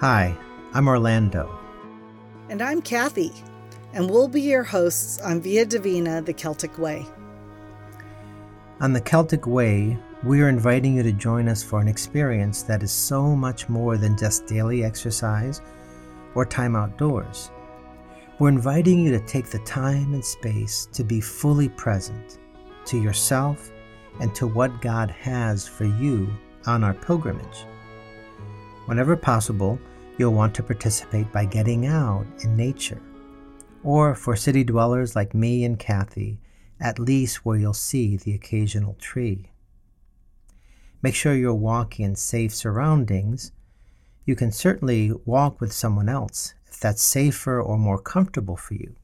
Hi, 0.00 0.34
I'm 0.72 0.88
Orlando. 0.88 1.58
And 2.48 2.62
I'm 2.62 2.80
Kathy, 2.80 3.34
and 3.92 4.08
we'll 4.08 4.28
be 4.28 4.40
your 4.40 4.62
hosts 4.62 5.20
on 5.20 5.42
Via 5.42 5.66
Divina, 5.66 6.22
the 6.22 6.32
Celtic 6.32 6.78
Way. 6.78 7.04
On 8.80 8.94
the 8.94 9.00
Celtic 9.02 9.46
Way, 9.46 9.98
we 10.24 10.40
are 10.40 10.48
inviting 10.48 10.96
you 10.96 11.02
to 11.02 11.12
join 11.12 11.48
us 11.48 11.62
for 11.62 11.82
an 11.82 11.86
experience 11.86 12.62
that 12.62 12.82
is 12.82 12.90
so 12.90 13.36
much 13.36 13.68
more 13.68 13.98
than 13.98 14.16
just 14.16 14.46
daily 14.46 14.84
exercise 14.84 15.60
or 16.34 16.46
time 16.46 16.76
outdoors. 16.76 17.50
We're 18.38 18.48
inviting 18.48 19.00
you 19.00 19.10
to 19.10 19.26
take 19.26 19.50
the 19.50 19.58
time 19.58 20.14
and 20.14 20.24
space 20.24 20.88
to 20.94 21.04
be 21.04 21.20
fully 21.20 21.68
present 21.68 22.38
to 22.86 22.98
yourself 22.98 23.70
and 24.18 24.34
to 24.34 24.46
what 24.46 24.80
God 24.80 25.10
has 25.10 25.68
for 25.68 25.84
you 25.84 26.26
on 26.64 26.84
our 26.84 26.94
pilgrimage. 26.94 27.66
Whenever 28.86 29.14
possible, 29.14 29.78
you'll 30.20 30.34
want 30.34 30.54
to 30.54 30.62
participate 30.62 31.32
by 31.32 31.46
getting 31.46 31.86
out 31.86 32.26
in 32.44 32.54
nature. 32.54 33.00
Or 33.82 34.14
for 34.14 34.36
city 34.36 34.62
dwellers 34.62 35.16
like 35.16 35.34
me 35.34 35.64
and 35.64 35.78
Kathy, 35.78 36.38
at 36.78 36.98
least 36.98 37.46
where 37.46 37.56
you'll 37.56 37.72
see 37.72 38.18
the 38.18 38.34
occasional 38.34 38.98
tree. 39.00 39.50
Make 41.00 41.14
sure 41.14 41.34
you're 41.34 41.54
walking 41.54 42.04
in 42.04 42.16
safe 42.16 42.54
surroundings. 42.54 43.52
You 44.26 44.36
can 44.36 44.52
certainly 44.52 45.10
walk 45.24 45.58
with 45.58 45.72
someone 45.72 46.10
else 46.10 46.52
if 46.66 46.78
that's 46.78 47.02
safer 47.02 47.58
or 47.58 47.78
more 47.78 47.98
comfortable 47.98 48.58
for 48.58 48.74
you. 48.74 48.96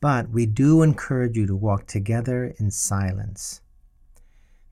But 0.00 0.30
we 0.30 0.46
do 0.46 0.80
encourage 0.80 1.36
you 1.36 1.46
to 1.46 1.54
walk 1.54 1.86
together 1.86 2.54
in 2.58 2.70
silence. 2.70 3.60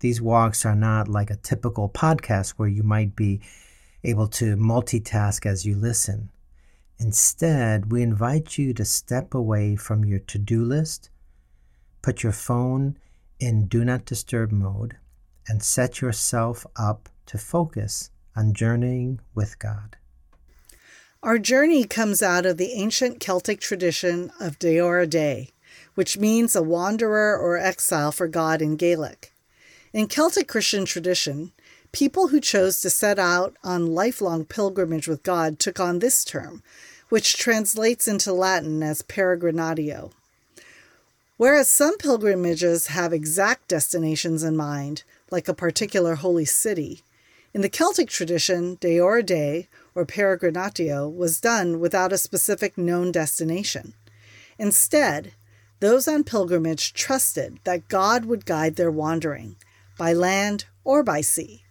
These 0.01 0.23
walks 0.23 0.65
are 0.65 0.75
not 0.75 1.09
like 1.09 1.31
a 1.31 1.37
typical 1.37 1.91
podcast 1.91 2.53
where 2.53 2.69
you 2.69 2.83
might 2.83 3.15
be 3.15 3.43
able 4.05 4.29
to 4.29 4.57
multitask 4.57 5.47
as 5.47 5.65
you 5.65 5.77
listen. 5.77 6.31
Instead, 6.99 7.91
we 7.91 8.03
invite 8.03 8.59
you 8.59 8.73
to 8.75 8.85
step 8.85 9.35
away 9.35 9.77
from 9.77 10.05
your 10.05 10.19
to 10.21 10.39
do 10.39 10.65
list, 10.65 11.11
put 12.01 12.23
your 12.23 12.33
phone 12.33 12.97
in 13.41 13.67
do 13.67 13.85
not 13.85 14.05
disturb 14.05 14.53
mode, 14.53 14.97
and 15.49 15.63
set 15.63 16.01
yourself 16.01 16.65
up 16.77 17.09
to 17.27 17.39
focus 17.39 18.11
on 18.37 18.55
journeying 18.55 19.21
with 19.35 19.59
God. 19.59 19.97
Our 21.23 21.39
journey 21.39 21.85
comes 21.85 22.23
out 22.23 22.47
of 22.47 22.57
the 22.57 22.73
ancient 22.73 23.21
Celtic 23.21 23.61
tradition 23.61 24.33
of 24.41 24.59
Deora 24.59 25.09
De, 25.09 25.51
which 25.95 26.19
means 26.19 26.57
a 26.57 26.63
wanderer 26.63 27.39
or 27.39 27.57
exile 27.57 28.13
for 28.13 28.27
God 28.27 28.61
in 28.61 28.77
Gaelic. 28.77 29.33
In 29.93 30.09
Celtic 30.09 30.49
Christian 30.49 30.85
tradition, 30.85 31.53
people 31.93 32.29
who 32.29 32.41
chose 32.41 32.81
to 32.81 32.91
set 32.91 33.19
out 33.19 33.55
on 33.63 33.95
lifelong 33.95 34.45
pilgrimage 34.45 35.07
with 35.07 35.23
God 35.23 35.59
took 35.59 35.79
on 35.79 35.99
this 35.99 36.25
term, 36.25 36.63
which 37.09 37.37
translates 37.37 38.09
into 38.09 38.33
Latin 38.33 38.83
as 38.83 39.03
peregrinatio. 39.03 40.11
Whereas 41.37 41.71
some 41.71 41.99
pilgrimages 41.99 42.89
have 42.89 43.13
exact 43.13 43.69
destinations 43.69 44.43
in 44.43 44.57
mind, 44.57 45.03
like 45.31 45.49
a 45.49 45.55
particular 45.55 46.17
holy 46.17 46.45
city, 46.45 47.03
in 47.55 47.61
the 47.61 47.69
Celtic 47.69 48.09
tradition, 48.09 48.79
Deora 48.79 49.25
De, 49.25 49.69
or 49.95 50.07
peregrinatio, 50.07 51.15
was 51.15 51.41
done 51.41 51.81
without 51.81 52.13
a 52.13 52.19
specific 52.19 52.79
known 52.79 53.13
destination. 53.13 53.93
Instead, 54.59 55.33
those 55.81 56.09
on 56.09 56.25
pilgrimage 56.25 56.95
trusted 56.95 57.59
that 57.65 57.89
God 57.89 58.25
would 58.25 58.47
guide 58.47 58.77
their 58.77 58.91
wandering, 58.91 59.57
by 59.99 60.15
land 60.15 60.65
or 60.85 61.03
by 61.03 61.21
sea. 61.21 61.65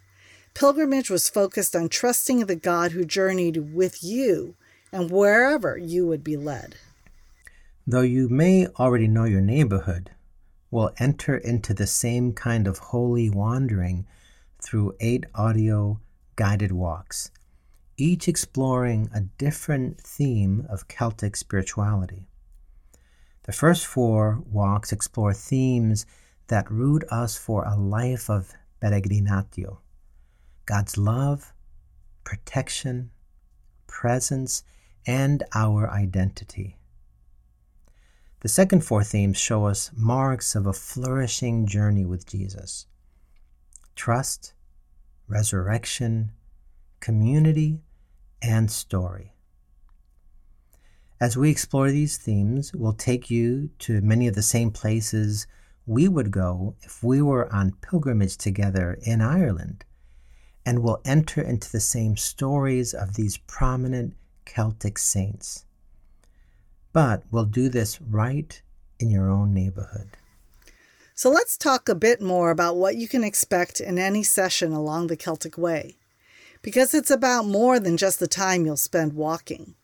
Pilgrimage 0.54 1.08
was 1.08 1.30
focused 1.30 1.74
on 1.74 1.88
trusting 1.88 2.46
the 2.46 2.56
God 2.56 2.92
who 2.92 3.04
journeyed 3.04 3.74
with 3.74 4.04
you 4.04 4.54
and 4.92 5.10
wherever 5.10 5.78
you 5.78 6.06
would 6.06 6.22
be 6.22 6.36
led. 6.36 6.76
Though 7.86 8.02
you 8.02 8.28
may 8.28 8.66
already 8.78 9.08
know 9.08 9.24
your 9.24 9.40
neighborhood, 9.40 10.10
we'll 10.70 10.92
enter 10.98 11.36
into 11.36 11.72
the 11.72 11.86
same 11.86 12.32
kind 12.32 12.66
of 12.66 12.78
holy 12.78 13.30
wandering 13.30 14.06
through 14.60 14.94
eight 15.00 15.24
audio 15.34 15.98
guided 16.36 16.70
walks, 16.70 17.30
each 17.96 18.28
exploring 18.28 19.08
a 19.14 19.22
different 19.22 20.00
theme 20.00 20.66
of 20.68 20.86
Celtic 20.86 21.34
spirituality. 21.34 22.26
The 23.44 23.52
first 23.52 23.86
four 23.86 24.42
walks 24.50 24.92
explore 24.92 25.34
themes 25.34 26.06
that 26.48 26.70
root 26.70 27.04
us 27.10 27.36
for 27.36 27.64
a 27.64 27.76
life 27.76 28.30
of 28.30 28.52
peregrinatio 28.80 29.78
God's 30.66 30.96
love, 30.96 31.52
protection, 32.24 33.10
presence, 33.86 34.62
and 35.06 35.42
our 35.54 35.90
identity. 35.90 36.76
The 38.40 38.48
second 38.48 38.84
four 38.84 39.04
themes 39.04 39.38
show 39.38 39.66
us 39.66 39.90
marks 39.96 40.54
of 40.54 40.66
a 40.66 40.72
flourishing 40.72 41.66
journey 41.66 42.04
with 42.04 42.26
Jesus 42.26 42.86
trust, 43.94 44.54
resurrection, 45.28 46.32
community, 47.00 47.80
and 48.40 48.70
story. 48.70 49.34
As 51.20 51.36
we 51.36 51.50
explore 51.50 51.90
these 51.90 52.16
themes, 52.16 52.72
we'll 52.74 52.94
take 52.94 53.30
you 53.30 53.70
to 53.80 54.00
many 54.00 54.26
of 54.26 54.34
the 54.34 54.42
same 54.42 54.70
places 54.70 55.46
we 55.86 56.08
would 56.08 56.30
go 56.30 56.74
if 56.82 57.02
we 57.02 57.20
were 57.20 57.52
on 57.52 57.76
pilgrimage 57.80 58.36
together 58.36 58.98
in 59.02 59.20
Ireland 59.20 59.84
and 60.64 60.82
will 60.82 61.00
enter 61.04 61.40
into 61.40 61.70
the 61.70 61.80
same 61.80 62.16
stories 62.16 62.94
of 62.94 63.14
these 63.14 63.36
prominent 63.36 64.14
Celtic 64.44 64.98
saints. 64.98 65.64
But 66.92 67.24
we'll 67.30 67.46
do 67.46 67.68
this 67.68 68.00
right 68.00 68.60
in 68.98 69.10
your 69.10 69.30
own 69.30 69.52
neighborhood. 69.52 70.10
So 71.14 71.30
let's 71.30 71.56
talk 71.56 71.88
a 71.88 71.94
bit 71.94 72.22
more 72.22 72.50
about 72.50 72.76
what 72.76 72.96
you 72.96 73.08
can 73.08 73.24
expect 73.24 73.80
in 73.80 73.98
any 73.98 74.22
session 74.22 74.72
along 74.72 75.06
the 75.06 75.16
Celtic 75.16 75.58
Way, 75.58 75.96
because 76.62 76.94
it's 76.94 77.10
about 77.10 77.44
more 77.44 77.80
than 77.80 77.96
just 77.96 78.20
the 78.20 78.28
time 78.28 78.64
you'll 78.64 78.76
spend 78.76 79.14
walking. 79.14 79.74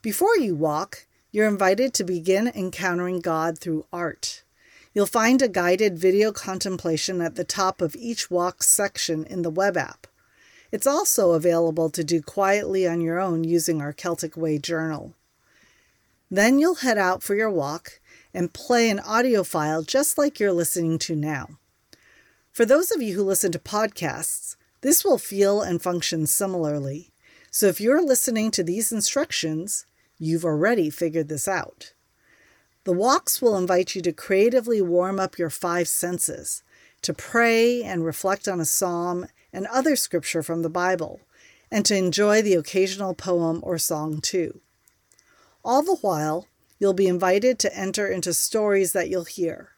Before 0.00 0.36
you 0.36 0.54
walk, 0.54 1.06
you're 1.32 1.48
invited 1.48 1.92
to 1.94 2.04
begin 2.04 2.46
encountering 2.46 3.20
God 3.20 3.58
through 3.58 3.86
art. 3.92 4.43
You'll 4.94 5.06
find 5.06 5.42
a 5.42 5.48
guided 5.48 5.98
video 5.98 6.30
contemplation 6.30 7.20
at 7.20 7.34
the 7.34 7.42
top 7.42 7.82
of 7.82 7.96
each 7.96 8.30
walk 8.30 8.62
section 8.62 9.24
in 9.24 9.42
the 9.42 9.50
web 9.50 9.76
app. 9.76 10.06
It's 10.70 10.86
also 10.86 11.32
available 11.32 11.90
to 11.90 12.04
do 12.04 12.22
quietly 12.22 12.86
on 12.86 13.00
your 13.00 13.18
own 13.18 13.42
using 13.42 13.80
our 13.80 13.92
Celtic 13.92 14.36
Way 14.36 14.58
journal. 14.58 15.14
Then 16.30 16.60
you'll 16.60 16.76
head 16.76 16.96
out 16.96 17.24
for 17.24 17.34
your 17.34 17.50
walk 17.50 18.00
and 18.32 18.52
play 18.52 18.88
an 18.88 19.00
audio 19.00 19.42
file 19.42 19.82
just 19.82 20.16
like 20.16 20.38
you're 20.38 20.52
listening 20.52 20.98
to 21.00 21.16
now. 21.16 21.58
For 22.52 22.64
those 22.64 22.92
of 22.92 23.02
you 23.02 23.14
who 23.14 23.24
listen 23.24 23.50
to 23.52 23.58
podcasts, 23.58 24.54
this 24.80 25.04
will 25.04 25.18
feel 25.18 25.60
and 25.60 25.82
function 25.82 26.26
similarly. 26.26 27.10
So 27.50 27.66
if 27.66 27.80
you're 27.80 28.04
listening 28.04 28.52
to 28.52 28.62
these 28.62 28.92
instructions, 28.92 29.86
you've 30.18 30.44
already 30.44 30.88
figured 30.88 31.28
this 31.28 31.48
out. 31.48 31.94
The 32.84 32.92
walks 32.92 33.40
will 33.40 33.56
invite 33.56 33.94
you 33.94 34.02
to 34.02 34.12
creatively 34.12 34.82
warm 34.82 35.18
up 35.18 35.38
your 35.38 35.48
five 35.48 35.88
senses, 35.88 36.62
to 37.00 37.14
pray 37.14 37.82
and 37.82 38.04
reflect 38.04 38.46
on 38.46 38.60
a 38.60 38.66
psalm 38.66 39.26
and 39.54 39.66
other 39.68 39.96
scripture 39.96 40.42
from 40.42 40.60
the 40.60 40.68
Bible, 40.68 41.20
and 41.70 41.86
to 41.86 41.96
enjoy 41.96 42.42
the 42.42 42.54
occasional 42.54 43.14
poem 43.14 43.60
or 43.62 43.78
song 43.78 44.20
too. 44.20 44.60
All 45.64 45.82
the 45.82 45.96
while, 45.96 46.46
you'll 46.78 46.92
be 46.92 47.08
invited 47.08 47.58
to 47.60 47.74
enter 47.74 48.06
into 48.06 48.34
stories 48.34 48.92
that 48.92 49.08
you'll 49.08 49.24
hear 49.24 49.70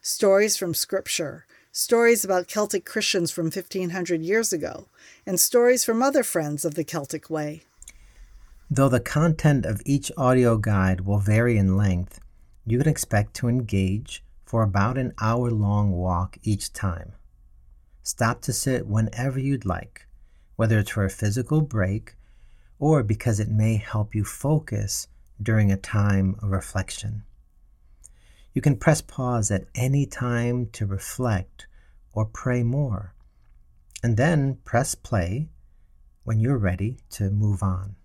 stories 0.00 0.56
from 0.56 0.74
scripture, 0.74 1.46
stories 1.70 2.24
about 2.24 2.48
Celtic 2.48 2.84
Christians 2.84 3.30
from 3.30 3.46
1500 3.46 4.20
years 4.20 4.52
ago, 4.52 4.88
and 5.24 5.38
stories 5.38 5.84
from 5.84 6.02
other 6.02 6.24
friends 6.24 6.64
of 6.64 6.74
the 6.74 6.82
Celtic 6.82 7.30
Way. 7.30 7.62
Though 8.68 8.88
the 8.88 9.00
content 9.00 9.64
of 9.64 9.80
each 9.84 10.10
audio 10.16 10.56
guide 10.56 11.02
will 11.02 11.18
vary 11.18 11.56
in 11.56 11.76
length, 11.76 12.21
you 12.64 12.78
can 12.78 12.88
expect 12.88 13.34
to 13.34 13.48
engage 13.48 14.24
for 14.44 14.62
about 14.62 14.98
an 14.98 15.12
hour 15.20 15.50
long 15.50 15.90
walk 15.92 16.38
each 16.42 16.72
time. 16.72 17.12
Stop 18.02 18.42
to 18.42 18.52
sit 18.52 18.86
whenever 18.86 19.38
you'd 19.38 19.64
like, 19.64 20.06
whether 20.56 20.78
it's 20.78 20.90
for 20.90 21.04
a 21.04 21.10
physical 21.10 21.60
break 21.60 22.14
or 22.78 23.02
because 23.02 23.38
it 23.38 23.48
may 23.48 23.76
help 23.76 24.14
you 24.14 24.24
focus 24.24 25.08
during 25.40 25.70
a 25.70 25.76
time 25.76 26.36
of 26.42 26.50
reflection. 26.50 27.22
You 28.52 28.60
can 28.60 28.76
press 28.76 29.00
pause 29.00 29.50
at 29.50 29.66
any 29.74 30.04
time 30.04 30.66
to 30.72 30.84
reflect 30.84 31.66
or 32.12 32.26
pray 32.26 32.62
more, 32.62 33.14
and 34.02 34.16
then 34.16 34.58
press 34.64 34.94
play 34.94 35.48
when 36.24 36.38
you're 36.38 36.58
ready 36.58 36.98
to 37.10 37.30
move 37.30 37.62
on. 37.62 37.96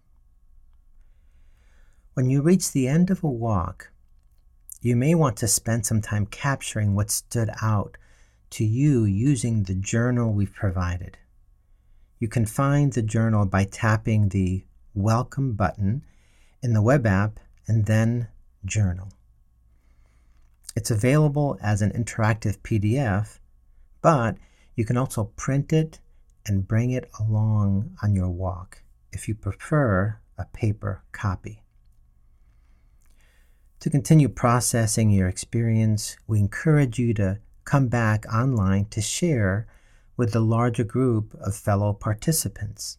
When 2.13 2.29
you 2.29 2.41
reach 2.41 2.71
the 2.71 2.87
end 2.87 3.09
of 3.09 3.23
a 3.23 3.29
walk, 3.29 3.91
you 4.81 4.95
may 4.95 5.15
want 5.15 5.37
to 5.37 5.47
spend 5.47 5.85
some 5.85 6.01
time 6.01 6.25
capturing 6.25 6.95
what 6.95 7.09
stood 7.09 7.49
out 7.61 7.97
to 8.51 8.63
you 8.63 9.05
using 9.05 9.63
the 9.63 9.75
journal 9.75 10.31
we've 10.31 10.53
provided. 10.53 11.17
You 12.19 12.27
can 12.27 12.45
find 12.45 12.93
the 12.93 13.01
journal 13.01 13.45
by 13.45 13.65
tapping 13.65 14.29
the 14.29 14.63
Welcome 14.93 15.53
button 15.53 16.03
in 16.63 16.73
the 16.73 16.81
web 16.81 17.05
app 17.05 17.39
and 17.67 17.85
then 17.85 18.29
Journal. 18.65 19.09
It's 20.75 20.91
available 20.91 21.57
as 21.61 21.81
an 21.81 21.91
interactive 21.91 22.57
PDF, 22.59 23.39
but 24.01 24.37
you 24.75 24.85
can 24.85 24.97
also 24.97 25.25
print 25.35 25.71
it 25.71 25.99
and 26.45 26.67
bring 26.67 26.91
it 26.91 27.09
along 27.19 27.95
on 28.01 28.15
your 28.15 28.29
walk 28.29 28.81
if 29.11 29.27
you 29.27 29.35
prefer 29.35 30.19
a 30.37 30.45
paper 30.45 31.03
copy. 31.11 31.63
To 33.87 33.91
continue 33.91 34.27
processing 34.27 35.11
your 35.11 35.29
experience, 35.29 36.17
we 36.27 36.39
encourage 36.39 36.99
you 36.99 37.13
to 37.13 37.39
come 37.63 37.87
back 37.87 38.25
online 38.25 38.87
to 38.87 38.99
share 38.99 39.65
with 40.17 40.33
the 40.33 40.41
larger 40.41 40.83
group 40.83 41.33
of 41.39 41.55
fellow 41.55 41.93
participants, 41.93 42.97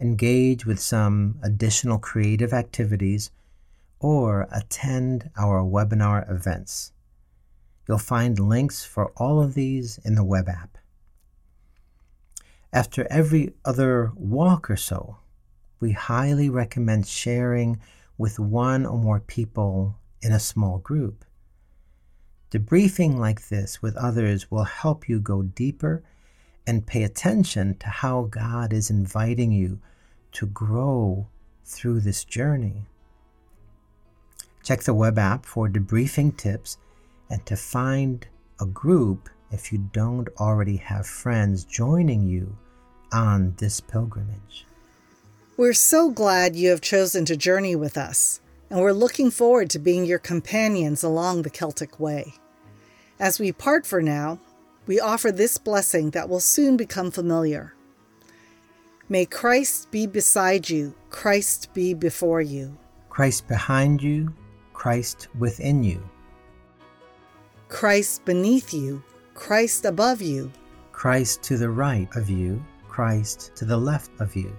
engage 0.00 0.64
with 0.64 0.80
some 0.80 1.38
additional 1.42 1.98
creative 1.98 2.54
activities, 2.54 3.30
or 4.00 4.48
attend 4.50 5.28
our 5.36 5.62
webinar 5.62 6.24
events. 6.30 6.92
You'll 7.86 7.98
find 7.98 8.38
links 8.38 8.86
for 8.86 9.12
all 9.18 9.42
of 9.42 9.52
these 9.52 9.98
in 10.02 10.14
the 10.14 10.24
web 10.24 10.48
app. 10.48 10.78
After 12.72 13.06
every 13.10 13.52
other 13.66 14.12
walk 14.14 14.70
or 14.70 14.78
so, 14.78 15.18
we 15.78 15.92
highly 15.92 16.48
recommend 16.48 17.06
sharing 17.06 17.80
with 18.16 18.38
one 18.38 18.86
or 18.86 18.96
more 18.96 19.20
people 19.20 19.98
in 20.22 20.32
a 20.32 20.40
small 20.40 20.78
group. 20.78 21.24
Debriefing 22.50 23.18
like 23.18 23.48
this 23.48 23.82
with 23.82 23.96
others 23.96 24.50
will 24.50 24.64
help 24.64 25.08
you 25.08 25.20
go 25.20 25.42
deeper 25.42 26.02
and 26.66 26.86
pay 26.86 27.02
attention 27.02 27.76
to 27.78 27.88
how 27.88 28.22
God 28.22 28.72
is 28.72 28.90
inviting 28.90 29.52
you 29.52 29.78
to 30.32 30.46
grow 30.46 31.28
through 31.64 32.00
this 32.00 32.24
journey. 32.24 32.86
Check 34.62 34.82
the 34.82 34.94
web 34.94 35.18
app 35.18 35.46
for 35.46 35.68
debriefing 35.68 36.36
tips 36.36 36.78
and 37.30 37.44
to 37.46 37.56
find 37.56 38.26
a 38.60 38.66
group 38.66 39.28
if 39.50 39.72
you 39.72 39.78
don't 39.92 40.28
already 40.38 40.76
have 40.76 41.06
friends 41.06 41.64
joining 41.64 42.26
you 42.26 42.56
on 43.12 43.54
this 43.58 43.80
pilgrimage. 43.80 44.66
We're 45.56 45.72
so 45.72 46.10
glad 46.10 46.56
you 46.56 46.70
have 46.70 46.80
chosen 46.80 47.24
to 47.26 47.36
journey 47.36 47.76
with 47.76 47.96
us, 47.96 48.40
and 48.70 48.80
we're 48.80 48.92
looking 48.92 49.30
forward 49.30 49.70
to 49.70 49.78
being 49.78 50.04
your 50.04 50.18
companions 50.18 51.02
along 51.02 51.42
the 51.42 51.50
Celtic 51.50 52.00
Way. 52.00 52.34
As 53.18 53.38
we 53.38 53.52
part 53.52 53.86
for 53.86 54.02
now, 54.02 54.38
we 54.86 55.00
offer 55.00 55.32
this 55.32 55.58
blessing 55.58 56.10
that 56.10 56.28
will 56.28 56.40
soon 56.40 56.76
become 56.76 57.10
familiar. 57.10 57.74
May 59.08 59.24
Christ 59.24 59.90
be 59.90 60.06
beside 60.06 60.68
you, 60.68 60.94
Christ 61.10 61.72
be 61.74 61.94
before 61.94 62.40
you. 62.40 62.76
Christ 63.08 63.46
behind 63.48 64.02
you, 64.02 64.34
Christ 64.72 65.28
within 65.38 65.82
you. 65.82 66.02
Christ 67.68 68.24
beneath 68.24 68.74
you, 68.74 69.02
Christ 69.34 69.84
above 69.84 70.20
you. 70.20 70.52
Christ 70.92 71.42
to 71.44 71.56
the 71.56 71.70
right 71.70 72.08
of 72.16 72.28
you, 72.28 72.62
Christ 72.88 73.52
to 73.56 73.64
the 73.64 73.76
left 73.76 74.10
of 74.20 74.34
you. 74.34 74.56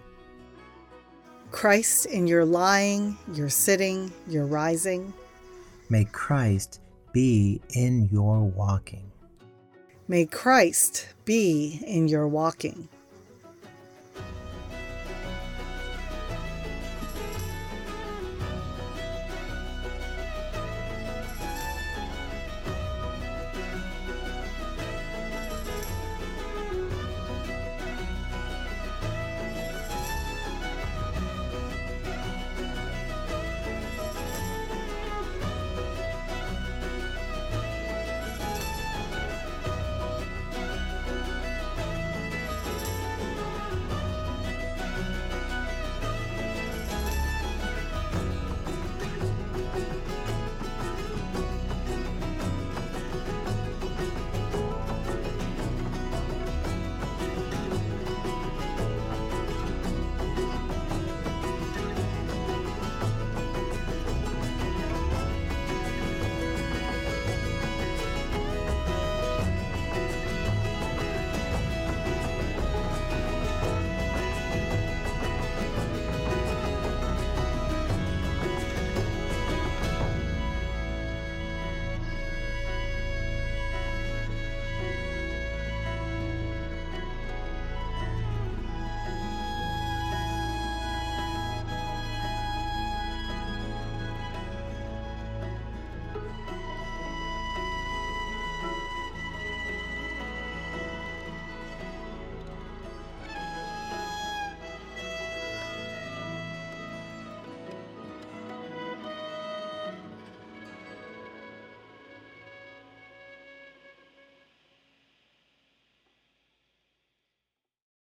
Christ 1.57 2.05
in 2.05 2.27
your 2.27 2.45
lying, 2.45 3.17
your 3.33 3.49
sitting, 3.49 4.13
your 4.27 4.45
rising. 4.45 5.11
May 5.89 6.05
Christ 6.05 6.79
be 7.13 7.59
in 7.71 8.07
your 8.11 8.43
walking. 8.43 9.11
May 10.07 10.27
Christ 10.27 11.07
be 11.25 11.81
in 11.83 12.09
your 12.09 12.27
walking. 12.27 12.87